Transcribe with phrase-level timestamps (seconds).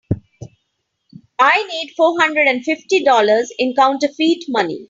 [1.39, 4.79] I need four hundred and fifty dollars in counterfeit money.